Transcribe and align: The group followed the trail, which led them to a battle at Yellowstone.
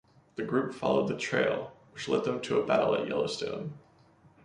The 0.35 0.41
group 0.41 0.73
followed 0.73 1.09
the 1.09 1.15
trail, 1.15 1.73
which 1.93 2.07
led 2.09 2.23
them 2.23 2.41
to 2.41 2.57
a 2.59 2.65
battle 2.65 2.95
at 2.95 3.07
Yellowstone. 3.07 3.77